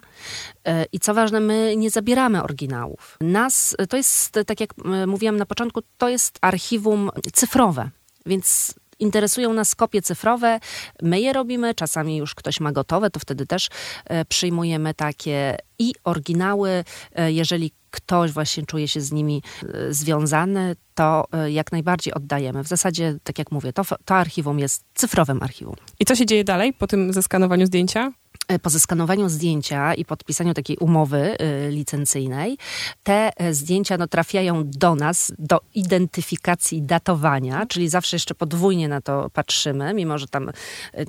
I 0.92 1.00
co 1.00 1.14
ważne, 1.14 1.40
my 1.40 1.74
nie 1.76 1.90
zabieramy 1.90 2.42
oryginałów. 2.42 3.16
Nas, 3.20 3.76
to 3.88 3.96
jest, 3.96 4.38
tak 4.46 4.60
jak 4.60 4.70
mówiłam 5.06 5.36
na 5.36 5.46
początku, 5.46 5.80
to 5.98 6.08
jest 6.08 6.38
archiwum 6.40 7.10
cyfrowe, 7.32 7.90
więc 8.26 8.74
interesują 8.98 9.52
nas 9.52 9.74
kopie 9.74 10.02
cyfrowe. 10.02 10.60
My 11.02 11.20
je 11.20 11.32
robimy, 11.32 11.74
czasami 11.74 12.16
już 12.16 12.34
ktoś 12.34 12.60
ma 12.60 12.72
gotowe, 12.72 13.10
to 13.10 13.20
wtedy 13.20 13.46
też 13.46 13.68
e, 14.04 14.24
przyjmujemy 14.24 14.94
takie 14.94 15.56
i 15.78 15.94
oryginały. 16.04 16.84
E, 17.14 17.32
jeżeli 17.32 17.72
ktoś 17.90 18.32
właśnie 18.32 18.66
czuje 18.66 18.88
się 18.88 19.00
z 19.00 19.12
nimi 19.12 19.42
e, 19.62 19.94
związany, 19.94 20.76
to 20.94 21.24
jak 21.46 21.72
najbardziej 21.72 22.14
oddajemy. 22.14 22.64
W 22.64 22.68
zasadzie, 22.68 23.18
tak 23.24 23.38
jak 23.38 23.52
mówię, 23.52 23.72
to, 23.72 23.82
to 24.04 24.14
archiwum 24.14 24.58
jest 24.58 24.84
cyfrowym 24.94 25.42
archiwum. 25.42 25.74
I 26.00 26.04
co 26.04 26.16
się 26.16 26.26
dzieje 26.26 26.44
dalej 26.44 26.72
po 26.72 26.86
tym 26.86 27.12
zeskanowaniu 27.12 27.66
zdjęcia? 27.66 28.12
E, 28.48 28.58
po 28.58 28.70
zeskanowaniu 28.70 29.28
zdjęcia 29.28 29.94
i 29.94 30.04
podpisaniu 30.04 30.54
takiej 30.54 30.76
umowy 30.76 31.36
y, 31.66 31.70
licencyjnej, 31.70 32.58
te 33.02 33.30
e, 33.36 33.54
zdjęcia 33.54 33.96
no, 33.96 34.06
trafiają 34.06 34.62
do 34.66 34.94
nas, 34.94 35.32
do 35.38 35.60
identyfikacji 35.74 36.82
datowania, 36.82 37.66
czyli 37.66 37.88
zawsze 37.88 38.16
jeszcze 38.16 38.34
podwójnie 38.34 38.88
na 38.88 39.00
to 39.00 39.30
patrzymy, 39.30 39.94
mimo 39.94 40.18
że 40.18 40.26
tam 40.26 40.50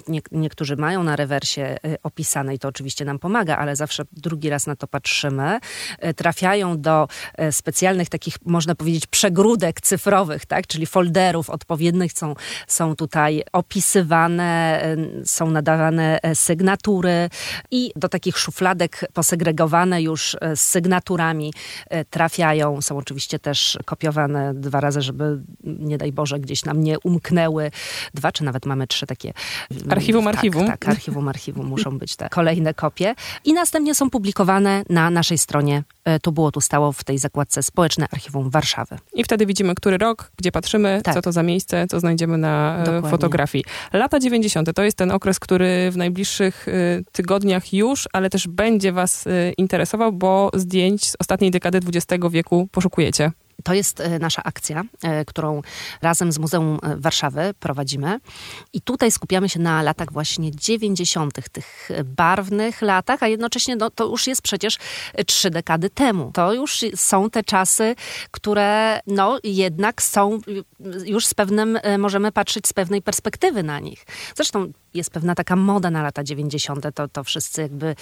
nie, 0.08 0.22
niektórzy 0.32 0.76
mają 0.76 1.04
na 1.04 1.16
rewersie 1.16 1.78
opisane 2.04 2.56
i 2.56 2.60
to 2.60 2.68
oczywiście 2.68 3.06
nam 3.06 3.20
pomaga, 3.20 3.58
ale 3.58 3.76
zawsze 3.76 4.04
drugi 4.12 4.50
raz 4.50 4.68
na 4.68 4.76
to 4.76 4.88
patrzymy. 4.88 5.60
Trafiają 6.16 6.82
do 6.82 7.08
specjalnych 7.52 8.10
takich, 8.10 8.36
można 8.46 8.76
powiedzieć, 8.76 9.08
przegródek 9.08 9.82
cyfrowych, 9.82 10.46
tak? 10.46 10.68
czyli 10.68 10.86
folderów 10.86 11.50
odpowiednich 11.50 12.14
są, 12.14 12.34
są 12.68 12.96
tutaj 12.96 13.44
opisywane, 13.54 14.82
są 15.26 15.52
nadawane 15.52 16.20
sygnatury, 16.34 17.29
i 17.72 17.92
do 17.96 18.10
takich 18.10 18.38
szufladek 18.38 19.06
posegregowane 19.14 20.02
już 20.02 20.38
e, 20.42 20.56
z 20.56 20.62
sygnaturami 20.62 21.54
e, 21.90 22.06
trafiają. 22.06 22.82
Są 22.82 22.98
oczywiście 22.98 23.40
też 23.40 23.80
kopiowane 23.86 24.54
dwa 24.54 24.80
razy, 24.80 25.02
żeby 25.02 25.42
nie 25.64 25.98
daj 25.98 26.12
Boże 26.12 26.40
gdzieś 26.40 26.66
nam 26.66 26.84
nie 26.84 27.00
umknęły. 27.00 27.72
Dwa, 28.14 28.32
czy 28.32 28.44
nawet 28.44 28.66
mamy 28.66 28.88
trzy 28.88 29.06
takie. 29.06 29.34
Mm, 29.72 29.92
archiwum, 29.92 30.26
tak, 30.26 30.36
archiwum. 30.36 30.68
Tak, 30.68 30.88
archiwum, 30.88 31.28
archiwum 31.28 31.66
muszą 31.66 31.98
być 31.98 32.16
te 32.16 32.30
kolejne 32.40 32.74
kopie. 32.74 33.16
I 33.46 33.54
następnie 33.54 33.96
są 33.96 34.10
publikowane 34.10 34.84
na 34.90 35.10
naszej 35.10 35.38
stronie. 35.38 35.84
E, 36.06 36.20
tu 36.20 36.32
było, 36.32 36.52
tu 36.52 36.62
stało 36.62 36.92
w 36.92 37.04
tej 37.04 37.18
zakładce 37.18 37.64
Społeczne 37.64 38.08
Archiwum 38.12 38.50
Warszawy. 38.50 38.98
I 39.14 39.24
wtedy 39.24 39.46
widzimy, 39.46 39.76
który 39.76 39.98
rok, 39.98 40.32
gdzie 40.38 40.52
patrzymy, 40.52 41.02
tak. 41.04 41.16
co 41.16 41.22
to 41.22 41.32
za 41.32 41.44
miejsce, 41.44 41.88
co 41.88 42.00
znajdziemy 42.00 42.38
na 42.38 42.84
Dokładnie. 42.86 43.10
fotografii. 43.10 43.64
Lata 43.94 44.20
90. 44.20 44.74
to 44.76 44.84
jest 44.84 44.98
ten 44.98 45.12
okres, 45.12 45.40
który 45.40 45.92
w 45.92 45.98
najbliższych 45.98 46.66
tygodniach 47.12 47.74
już, 47.74 48.08
ale 48.14 48.30
też 48.30 48.48
będzie 48.48 48.92
Was 48.92 49.26
interesował, 49.58 50.12
bo 50.12 50.52
zdjęć 50.54 51.10
z 51.10 51.16
ostatniej 51.20 51.52
dekady 51.52 51.78
XX 51.78 52.24
wieku 52.30 52.68
poszukujecie. 52.72 53.32
To 53.64 53.74
jest 53.74 54.00
e, 54.00 54.20
nasza 54.20 54.44
akcja, 54.44 54.84
e, 55.04 55.26
którą 55.26 55.62
razem 56.02 56.32
z 56.32 56.38
Muzeum 56.38 56.80
e, 56.84 56.96
Warszawy 56.98 57.54
prowadzimy. 57.60 58.20
I 58.74 58.82
tutaj 58.82 59.12
skupiamy 59.12 59.50
się 59.50 59.60
na 59.60 59.84
latach 59.84 60.14
właśnie 60.14 60.52
90., 60.52 61.50
tych 61.52 61.90
barwnych 62.06 62.82
latach, 62.82 63.24
a 63.24 63.28
jednocześnie 63.28 63.76
no, 63.76 63.90
to 63.90 64.06
już 64.06 64.28
jest 64.28 64.42
przecież 64.42 64.78
trzy 65.26 65.50
dekady 65.50 65.90
temu. 65.90 66.32
To 66.34 66.54
już 66.54 66.86
są 66.96 67.30
te 67.30 67.44
czasy, 67.44 67.96
które 68.32 69.00
no, 69.08 69.40
jednak 69.44 70.02
są 70.02 70.40
już 71.06 71.28
z 71.28 71.34
pewnym, 71.34 71.80
możemy 71.98 72.32
patrzeć 72.32 72.68
z 72.68 72.74
pewnej 72.74 73.02
perspektywy 73.02 73.64
na 73.64 73.80
nich. 73.80 74.06
Zresztą 74.36 74.72
jest 74.94 75.12
pewna 75.12 75.36
taka 75.36 75.56
moda 75.56 75.92
na 75.92 76.04
lata 76.04 76.24
90. 76.24 76.86
To, 76.96 77.08
to 77.08 77.24
wszyscy 77.24 77.62
jakby 77.62 77.96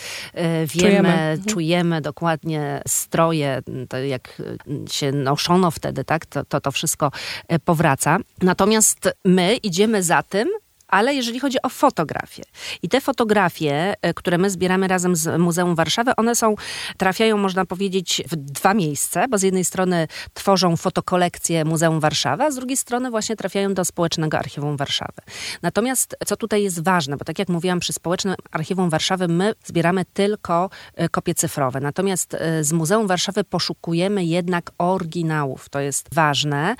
wiemy, 0.65 0.67
czujemy, 0.67 1.39
czujemy 1.47 2.01
dokładnie 2.01 2.81
stroje, 2.87 3.61
to 3.89 3.97
jak 3.97 4.41
się 4.89 5.11
noszą 5.11 5.46
noszono 5.47 5.71
wtedy, 5.71 6.03
tak? 6.03 6.25
To, 6.25 6.45
to, 6.45 6.61
to 6.61 6.71
wszystko 6.71 7.11
e, 7.47 7.59
powraca. 7.59 8.17
Natomiast 8.41 9.09
my 9.25 9.55
idziemy 9.55 10.03
za 10.03 10.23
tym, 10.23 10.47
ale 10.87 11.13
jeżeli 11.13 11.39
chodzi 11.39 11.57
o 11.63 11.69
fotografie. 11.69 12.43
I 12.83 12.89
te 12.89 13.01
fotografie, 13.01 13.93
e, 14.01 14.13
które 14.13 14.37
my 14.37 14.49
zbieramy 14.49 14.87
razem 14.87 15.15
z 15.15 15.41
Muzeum 15.41 15.75
Warszawy, 15.75 16.11
one 16.17 16.35
są, 16.35 16.55
trafiają, 16.97 17.37
można 17.37 17.65
powiedzieć, 17.65 18.23
w 18.31 18.35
dwa 18.35 18.73
miejsca, 18.73 19.27
bo 19.27 19.37
z 19.37 19.41
jednej 19.41 19.65
strony 19.65 20.07
tworzą 20.33 20.77
fotokolekcję 20.77 21.65
Muzeum 21.65 21.99
Warszawy, 21.99 22.43
a 22.43 22.51
z 22.51 22.55
drugiej 22.55 22.77
strony 22.77 23.11
właśnie 23.11 23.35
trafiają 23.35 23.73
do 23.73 23.85
Społecznego 23.85 24.37
Archiwum 24.37 24.77
Warszawy. 24.77 25.21
Natomiast 25.61 26.15
co 26.25 26.37
tutaj 26.37 26.63
jest 26.63 26.83
ważne, 26.83 27.17
bo 27.17 27.25
tak 27.25 27.39
jak 27.39 27.49
mówiłam, 27.49 27.79
przy 27.79 27.93
Społecznym 27.93 28.35
Archiwum 28.51 28.89
Warszawy 28.89 29.27
my 29.27 29.53
zbieramy 29.65 30.05
tylko 30.13 30.69
e, 30.95 31.09
kopie 31.09 31.35
cyfrowe. 31.35 31.79
Natomiast 31.79 32.33
e, 32.33 32.63
z 32.63 32.73
Muzeum 32.73 33.07
Warszawy 33.07 33.43
poszukujemy 33.43 34.25
jednak 34.25 34.71
oryginałów. 34.77 35.69
To 35.69 35.79
jest 35.79 36.13
ważne. 36.13 36.75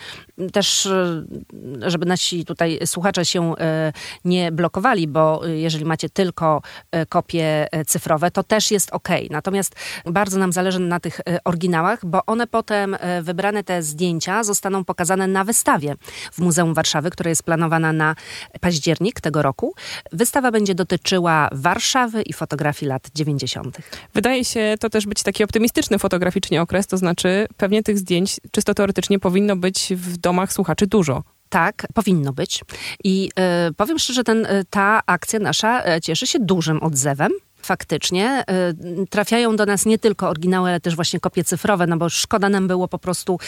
Też, 0.54 0.90
żeby 1.82 2.06
nasi 2.06 2.46
tutaj 2.46 2.80
słuchacze 2.86 3.26
się 3.26 3.54
nie 4.25 4.51
blokowali, 4.51 5.08
bo 5.08 5.48
y, 5.48 5.58
jeżeli 5.58 5.86
macie 5.86 6.10
tylko 6.10 6.62
y, 6.96 7.06
kopie 7.06 7.68
y, 7.75 7.86
cyfrowe, 7.86 8.32
to 8.32 8.44
też 8.44 8.72
jest 8.72 8.89
ok. 8.92 9.10
Natomiast 9.30 9.75
bardzo 10.06 10.39
nam 10.39 10.54
zależy 10.54 10.80
na 10.80 11.00
tych 11.00 11.22
oryginałach, 11.46 12.06
bo 12.06 12.25
one 12.25 12.48
potem, 12.48 12.98
wybrane 13.22 13.63
te 13.63 13.84
zdjęcia, 13.84 14.44
zostaną 14.44 14.86
pokazane 14.86 15.27
na 15.27 15.44
wystawie 15.44 15.96
w 16.32 16.39
Muzeum 16.39 16.74
Warszawy, 16.74 17.10
która 17.10 17.30
jest 17.30 17.44
planowana 17.44 17.94
na 17.94 18.16
październik 18.62 19.22
tego 19.22 19.42
roku. 19.42 19.75
Wystawa 20.12 20.51
będzie 20.51 20.75
dotyczyła 20.75 21.50
Warszawy 21.51 22.22
i 22.22 22.34
fotografii 22.34 22.89
lat 22.89 23.10
90. 23.16 23.77
Wydaje 24.13 24.46
się 24.46 24.75
to 24.80 24.89
też 24.89 25.06
być 25.06 25.24
taki 25.24 25.44
optymistyczny 25.44 26.00
fotograficznie 26.00 26.62
okres, 26.62 26.88
to 26.88 26.98
znaczy 26.98 27.48
pewnie 27.58 27.84
tych 27.84 27.98
zdjęć 27.98 28.39
czysto 28.51 28.74
teoretycznie 28.74 29.20
powinno 29.20 29.56
być 29.56 29.94
w 29.96 30.18
domach 30.18 30.54
słuchaczy 30.54 30.88
dużo. 30.88 31.24
Tak, 31.50 31.88
powinno 31.94 32.34
być. 32.34 32.63
I 33.04 33.30
y, 33.70 33.74
powiem 33.74 34.00
szczerze, 34.00 34.24
ten, 34.24 34.46
y, 34.46 34.66
ta 34.70 35.01
akcja 35.06 35.39
nasza 35.39 35.96
y, 35.96 36.01
cieszy 36.01 36.27
się 36.27 36.39
dużym 36.39 36.84
odzewem 36.84 37.32
faktycznie 37.68 38.44
y, 39.02 39.08
trafiają 39.08 39.56
do 39.56 39.66
nas 39.66 39.86
nie 39.86 40.00
tylko 40.00 40.30
oryginały, 40.30 40.70
ale 40.70 40.80
też 40.80 40.96
właśnie 40.96 41.20
kopie 41.20 41.44
cyfrowe, 41.44 41.88
no 41.88 41.98
bo 41.98 42.10
szkoda 42.10 42.50
nam 42.50 42.68
było 42.68 42.88
po 42.88 43.00
prostu 43.00 43.40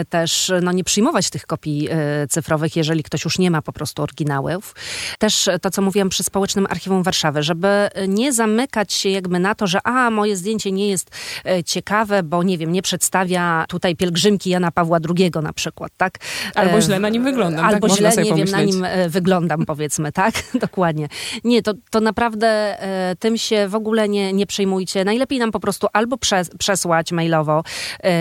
y, 0.00 0.04
też 0.04 0.52
no, 0.62 0.72
nie 0.72 0.84
przyjmować 0.84 1.30
tych 1.30 1.46
kopii 1.46 1.88
y, 2.24 2.28
cyfrowych, 2.28 2.76
jeżeli 2.76 3.02
ktoś 3.02 3.24
już 3.24 3.38
nie 3.38 3.50
ma 3.50 3.62
po 3.62 3.72
prostu 3.72 4.02
oryginałów. 4.02 4.74
Też 5.18 5.48
to, 5.62 5.70
co 5.70 5.82
mówiłam 5.82 6.08
przy 6.08 6.22
Społecznym 6.22 6.66
Archiwum 6.70 7.02
Warszawy, 7.02 7.42
żeby 7.42 7.88
nie 8.08 8.32
zamykać 8.32 8.92
się 8.92 9.08
jakby 9.08 9.38
na 9.38 9.54
to, 9.54 9.66
że 9.66 9.78
a, 9.84 10.10
moje 10.10 10.36
zdjęcie 10.36 10.72
nie 10.72 10.88
jest 10.88 11.10
ciekawe, 11.66 12.22
bo 12.22 12.42
nie 12.42 12.58
wiem, 12.58 12.72
nie 12.72 12.82
przedstawia 12.82 13.64
tutaj 13.68 13.96
pielgrzymki 13.96 14.50
Jana 14.50 14.70
Pawła 14.70 14.98
II 15.18 15.30
na 15.42 15.52
przykład, 15.52 15.92
tak? 15.96 16.18
Albo 16.54 16.80
źle 16.80 17.00
na 17.00 17.08
nim 17.08 17.24
wyglądam. 17.24 17.64
Tak? 17.64 17.74
Albo 17.74 17.88
tak? 17.88 17.96
źle, 17.96 18.24
nie 18.24 18.34
wiem, 18.34 18.48
na 18.48 18.62
nim 18.62 18.86
wyglądam, 19.08 19.66
powiedzmy, 19.72 20.12
tak? 20.12 20.34
Dokładnie. 20.66 21.08
Nie, 21.44 21.62
to, 21.62 21.74
to 21.90 22.00
naprawdę 22.00 22.76
tym 23.18 23.38
się 23.38 23.65
w 23.68 23.74
ogóle 23.74 24.08
nie, 24.08 24.32
nie 24.32 24.46
przejmujcie. 24.46 25.04
Najlepiej 25.04 25.38
nam 25.38 25.52
po 25.52 25.60
prostu 25.60 25.86
albo 25.92 26.18
przes 26.18 26.50
przesłać 26.58 27.12
mailowo 27.12 27.62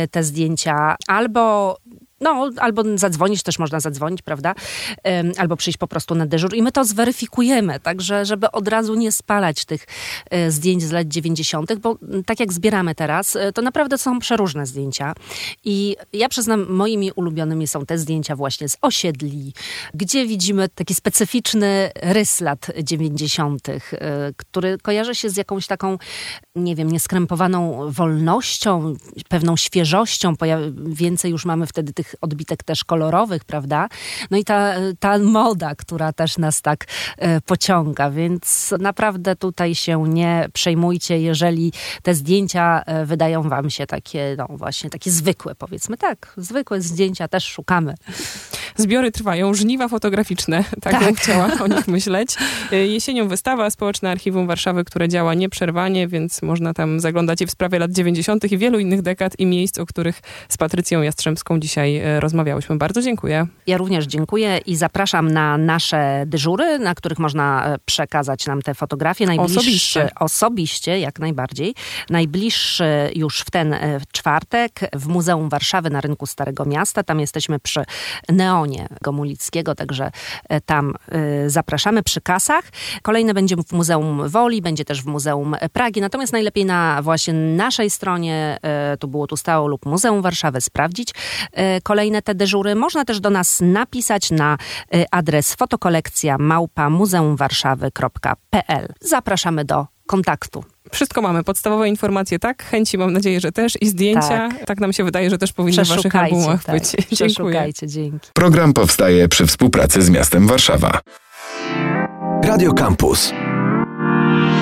y, 0.04 0.08
te 0.08 0.24
zdjęcia, 0.24 0.96
albo 1.08 1.78
no, 2.22 2.50
albo 2.58 2.84
zadzwonić, 2.96 3.44
też 3.44 3.60
można 3.60 3.80
zadzwonić, 3.80 4.22
prawda? 4.22 4.56
Albo 5.38 5.58
przyjść 5.58 5.78
po 5.78 5.88
prostu 5.88 6.16
na 6.16 6.26
dyżur 6.26 6.56
i 6.56 6.62
my 6.62 6.72
to 6.72 6.86
zweryfikujemy, 6.86 7.80
także 7.80 8.26
żeby 8.26 8.52
od 8.52 8.68
razu 8.68 8.96
nie 8.96 9.12
spalać 9.12 9.66
tych 9.66 9.88
y, 10.34 10.52
zdjęć 10.52 10.84
z 10.84 10.92
lat 10.92 11.08
90., 11.08 11.74
bo 11.74 11.98
tak 12.26 12.40
jak 12.40 12.54
zbieramy 12.54 12.96
teraz, 12.96 13.36
y, 13.36 13.52
to 13.54 13.62
naprawdę 13.62 13.98
są 13.98 14.20
przeróżne 14.20 14.66
zdjęcia. 14.66 15.14
I 15.64 15.96
ja 16.14 16.30
przyznam, 16.30 16.66
moimi 16.70 17.12
ulubionymi 17.12 17.68
są 17.68 17.86
te 17.86 17.98
zdjęcia 17.98 18.36
właśnie 18.36 18.70
z 18.70 18.78
osiedli, 18.82 19.54
gdzie 19.94 20.28
widzimy 20.28 20.70
taki 20.70 20.94
specyficzny 20.94 21.92
rys 21.96 22.42
lat 22.42 22.68
90., 22.84 23.70
y, 23.70 23.80
który 24.38 24.78
kojarzy 24.78 25.16
się 25.16 25.30
z 25.30 25.38
jakąś 25.38 25.68
taką, 25.68 25.98
nie 26.56 26.76
wiem, 26.76 26.92
nieskrępowaną 26.92 27.92
wolnością, 27.92 28.94
pewną 29.30 29.58
świeżością. 29.58 30.34
Więcej 30.86 31.32
już 31.32 31.46
mamy 31.46 31.68
wtedy 31.68 31.94
tych 31.94 32.05
odbitek 32.22 32.64
też 32.64 32.84
kolorowych, 32.84 33.46
prawda? 33.46 33.88
No 34.32 34.38
i 34.38 34.44
ta, 34.44 34.74
ta 35.00 35.18
moda, 35.18 35.76
która 35.76 36.14
też 36.14 36.38
nas 36.38 36.62
tak 36.62 36.86
e, 37.18 37.42
pociąga, 37.42 38.12
więc 38.12 38.74
naprawdę 38.80 39.36
tutaj 39.36 39.76
się 39.76 40.04
nie 40.10 40.50
przejmujcie, 40.54 41.20
jeżeli 41.20 41.74
te 42.04 42.16
zdjęcia 42.16 42.84
e, 42.86 43.06
wydają 43.06 43.50
wam 43.50 43.70
się 43.70 43.88
takie, 43.88 44.36
no 44.38 44.48
właśnie, 44.50 44.90
takie 44.90 45.12
zwykłe, 45.12 45.56
powiedzmy. 45.56 45.98
Tak, 45.98 46.34
zwykłe 46.38 46.82
zdjęcia 46.82 47.28
też 47.28 47.46
szukamy. 47.46 47.96
Zbiory 48.78 49.12
trwają, 49.12 49.54
żniwa 49.54 49.88
fotograficzne, 49.88 50.64
tak, 50.82 50.94
Tak. 50.96 51.04
bym 51.04 51.16
chciała 51.16 51.50
o 51.64 51.68
nich 51.68 51.88
myśleć. 51.96 52.36
Y, 52.74 52.88
Jesienią 52.88 53.28
wystawa 53.28 53.70
Społeczne 53.70 54.12
Archiwum 54.12 54.48
Warszawy, 54.48 54.84
które 54.84 55.10
działa 55.10 55.34
nieprzerwanie, 55.34 56.08
więc 56.08 56.42
można 56.42 56.74
tam 56.74 57.00
zaglądać 57.00 57.42
i 57.42 57.46
w 57.46 57.52
sprawie 57.52 57.80
lat 57.80 57.92
90. 57.92 58.52
i 58.52 58.58
wielu 58.58 58.80
innych 58.80 59.02
dekad 59.02 59.40
i 59.40 59.46
miejsc, 59.46 59.80
o 59.80 59.86
których 59.86 60.22
z 60.50 60.58
Patrycją 60.58 61.02
Jastrzębską 61.02 61.60
dzisiaj 61.60 61.98
e, 61.98 62.20
rozmawiałyśmy. 62.20 62.78
Bardzo 62.78 63.02
dziękuję. 63.02 63.48
Ja 63.68 63.78
również 63.78 64.06
dziękuję 64.06 64.60
i 64.66 64.76
zapraszam 64.76 65.32
na 65.32 65.58
nasze 65.58 66.24
dyżury, 66.28 66.80
na 66.80 66.96
których 66.96 67.20
można 67.20 67.66
e, 67.66 67.78
przekazać 67.86 68.46
nam 68.46 68.62
te 68.62 68.74
fotografie. 68.74 69.26
Najbliższy, 69.26 69.60
Osobiście. 69.60 70.10
Osobiście, 70.20 71.00
jak 71.00 71.20
najbardziej. 71.20 71.76
Najbliższy 72.10 72.86
już 73.16 73.40
w 73.40 73.52
ten 73.52 73.74
e, 73.74 74.00
czwartek 74.12 74.72
w 74.94 75.08
Muzeum 75.08 75.50
Warszawy 75.50 75.90
na 75.90 76.02
rynku 76.02 76.26
Starego 76.26 76.66
Miasta. 76.66 77.04
Tam 77.04 77.20
jesteśmy 77.20 77.60
przy 77.60 77.84
Neonie 78.66 78.88
Gomulickiego, 79.02 79.76
także 79.76 80.12
e, 80.50 80.62
tam 80.62 80.94
e, 81.10 81.50
zapraszamy 81.50 82.04
przy 82.04 82.22
kasach. 82.22 82.66
Kolejne 83.02 83.34
będzie 83.34 83.56
w 83.56 83.72
Muzeum 83.72 84.30
Woli, 84.30 84.62
będzie 84.62 84.86
też 84.86 85.02
w 85.02 85.06
Muzeum 85.06 85.56
Pragi. 85.74 86.02
Natomiast 86.02 86.34
najlepiej 86.34 86.66
na 86.66 87.02
właśnie 87.02 87.34
naszej 87.34 87.90
stronie, 87.90 88.58
e, 88.62 88.98
tu 88.98 89.08
było 89.08 89.28
tu 89.28 89.38
stało 89.38 89.68
lub 89.68 89.86
Muzeum 89.86 90.22
Warszawy 90.22 90.62
sprawdzić 90.62 91.10
kolejne 91.84 92.22
te 92.22 92.36
dyżury. 92.36 92.76
Można 92.76 93.06
też 93.06 93.20
do 93.20 93.30
nas 93.30 93.62
napisać 93.62 94.32
na 94.32 94.58
adres 95.12 95.56
fotokolekcja 95.56 96.38
małpa 96.38 96.90
muzeumwarszawy.pl. 96.90 98.94
Zapraszamy 99.02 99.66
do 99.66 99.95
kontaktu. 100.08 100.64
Wszystko 100.92 101.22
mamy, 101.22 101.44
podstawowe 101.44 101.90
informacje, 101.90 102.40
tak? 102.40 102.64
Chęci 102.64 102.98
mam 102.98 103.14
nadzieję, 103.14 103.40
że 103.40 103.52
też 103.52 103.74
i 103.82 103.88
zdjęcia. 103.88 104.50
Tak, 104.66 104.80
nam 104.80 104.94
się 104.94 105.04
wydaje, 105.04 105.30
że 105.30 105.38
też 105.38 105.54
powinny 105.54 105.86
w 105.86 105.88
waszych 105.88 106.16
albumach 106.16 106.64
tak, 106.64 106.76
być. 106.76 106.96
Dziękuję. 107.20 107.70
dzięki. 107.84 108.30
Program 108.34 108.74
powstaje 108.74 109.28
przy 109.28 109.48
współpracy 109.48 110.02
z 110.02 110.10
miastem 110.10 110.48
Warszawa. 110.48 111.00
Radio 112.44 112.74
Campus 112.74 113.34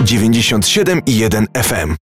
97,1 0.04 1.46
FM. 1.64 1.96